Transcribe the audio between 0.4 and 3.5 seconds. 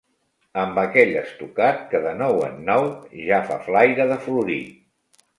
Amb aquell estucat que de nou en nou ja